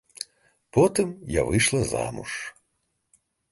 Потым 0.73 1.09
я 1.39 1.43
выйшла 1.49 1.83
замуж. 1.93 2.31